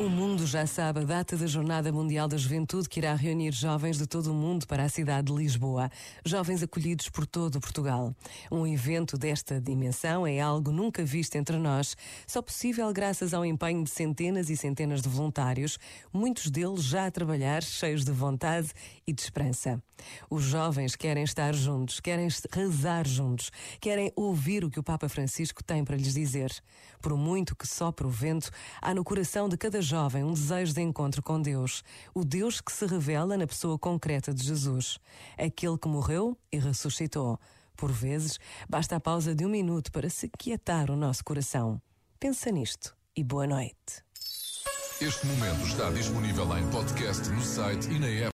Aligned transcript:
O 0.00 0.08
mundo 0.08 0.46
já 0.46 0.66
sabe 0.66 1.00
a 1.00 1.04
data 1.04 1.36
da 1.36 1.46
Jornada 1.46 1.92
Mundial 1.92 2.26
da 2.26 2.36
Juventude 2.36 2.88
que 2.88 2.98
irá 2.98 3.14
reunir 3.14 3.52
jovens 3.52 3.98
de 3.98 4.06
todo 4.06 4.32
o 4.32 4.34
mundo 4.34 4.66
para 4.66 4.84
a 4.84 4.88
cidade 4.88 5.28
de 5.28 5.38
Lisboa. 5.38 5.90
Jovens 6.24 6.62
acolhidos 6.62 7.08
por 7.08 7.26
todo 7.26 7.56
o 7.56 7.60
Portugal. 7.60 8.14
Um 8.50 8.66
evento 8.66 9.16
desta 9.18 9.60
dimensão 9.60 10.26
é 10.26 10.40
algo 10.40 10.72
nunca 10.72 11.04
visto 11.04 11.36
entre 11.36 11.56
nós, 11.56 11.96
só 12.26 12.40
possível 12.40 12.92
graças 12.92 13.34
ao 13.34 13.44
empenho 13.44 13.84
de 13.84 13.90
centenas 13.90 14.50
e 14.50 14.56
centenas 14.56 15.02
de 15.02 15.08
voluntários, 15.08 15.78
muitos 16.12 16.50
deles 16.50 16.82
já 16.82 17.06
a 17.06 17.10
trabalhar, 17.10 17.62
cheios 17.62 18.04
de 18.04 18.12
vontade 18.12 18.72
e 19.06 19.12
de 19.12 19.22
esperança. 19.22 19.80
Os 20.28 20.42
jovens 20.42 20.96
querem 20.96 21.22
estar 21.22 21.54
juntos, 21.54 22.00
querem 22.00 22.28
rezar 22.50 23.06
juntos, 23.06 23.50
querem 23.80 24.12
ouvir 24.16 24.64
o 24.64 24.70
que 24.70 24.80
o 24.80 24.82
Papa 24.82 25.08
Francisco 25.08 25.62
tem 25.62 25.84
para 25.84 25.96
lhes 25.96 26.14
dizer. 26.14 26.52
Por 27.00 27.16
muito 27.16 27.54
que 27.54 27.66
sopre 27.66 28.06
o 28.06 28.10
vento, 28.10 28.50
há 28.80 28.94
no 28.94 29.04
coração 29.04 29.48
de 29.48 29.56
cada 29.56 29.80
jovem 29.82 30.24
um 30.24 30.32
desejo 30.32 30.72
de 30.72 30.80
encontro 30.80 31.22
com 31.22 31.40
Deus, 31.40 31.82
o 32.14 32.24
Deus 32.24 32.60
que 32.60 32.72
se 32.72 32.86
revela 32.86 33.36
na 33.36 33.46
pessoa 33.46 33.78
concreta 33.78 34.32
de 34.32 34.44
Jesus, 34.44 34.98
aquele 35.36 35.76
que 35.76 35.88
morreu 35.88 36.38
e 36.50 36.58
ressuscitou. 36.58 37.38
Por 37.76 37.90
vezes, 37.90 38.38
basta 38.68 38.96
a 38.96 39.00
pausa 39.00 39.34
de 39.34 39.44
um 39.44 39.48
minuto 39.48 39.90
para 39.90 40.08
se 40.08 40.28
quietar 40.28 40.90
o 40.90 40.96
nosso 40.96 41.24
coração. 41.24 41.80
Pensa 42.20 42.50
nisto 42.50 42.94
e 43.16 43.24
boa 43.24 43.46
noite. 43.46 44.04
Este 45.00 45.26
momento 45.26 45.66
está 45.66 45.90
disponível 45.90 46.56
em 46.56 46.70
podcast 46.70 47.28
no 47.30 47.42
site 47.42 47.90
e 47.90 47.98
na 47.98 48.06
app. 48.06 48.30